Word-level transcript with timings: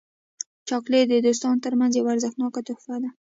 چاکلېټ 0.67 1.05
د 1.09 1.13
دوستانو 1.25 1.63
ترمنځ 1.65 1.91
یو 1.95 2.11
ارزښتناک 2.13 2.55
تحفه 2.67 2.95
ده. 3.03 3.09